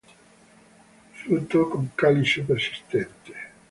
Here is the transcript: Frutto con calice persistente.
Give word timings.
Frutto 1.13 1.67
con 1.69 1.91
calice 1.93 2.41
persistente. 2.41 3.33